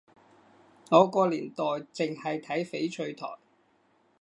[0.89, 3.35] 我個年代淨係睇翡翠台